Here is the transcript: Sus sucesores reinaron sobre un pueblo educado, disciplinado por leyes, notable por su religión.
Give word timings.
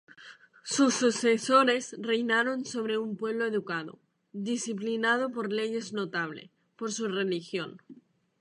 Sus 0.63 0.95
sucesores 0.95 1.95
reinaron 1.99 2.65
sobre 2.65 2.97
un 2.97 3.15
pueblo 3.17 3.45
educado, 3.45 3.99
disciplinado 4.33 5.31
por 5.31 5.53
leyes, 5.53 5.93
notable 5.93 6.49
por 6.75 6.91
su 6.91 7.07
religión. 7.07 7.79